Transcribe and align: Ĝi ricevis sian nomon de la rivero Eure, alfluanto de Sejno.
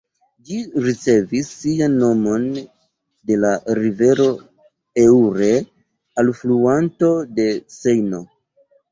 Ĝi 0.49 0.55
ricevis 0.83 1.49
sian 1.57 1.97
nomon 2.03 2.47
de 3.31 3.35
la 3.43 3.51
rivero 3.79 4.25
Eure, 5.01 5.49
alfluanto 6.23 7.11
de 7.41 7.47
Sejno. 7.75 8.23